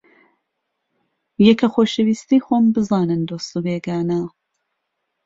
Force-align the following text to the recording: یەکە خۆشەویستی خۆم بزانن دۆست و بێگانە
یەکە 1.47 1.67
خۆشەویستی 1.73 2.39
خۆم 2.45 2.65
بزانن 2.75 3.21
دۆست 3.29 3.51
و 3.55 3.59
بێگانە 3.65 4.21